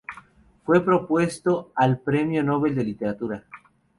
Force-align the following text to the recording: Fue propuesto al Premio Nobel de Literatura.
Fue 0.65 0.83
propuesto 0.83 1.71
al 1.75 1.99
Premio 1.99 2.43
Nobel 2.43 2.73
de 2.73 2.83
Literatura. 2.85 3.43